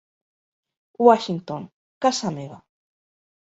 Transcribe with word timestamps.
Washington, 1.07 1.61
casa 2.07 2.33
meva. 2.39 2.59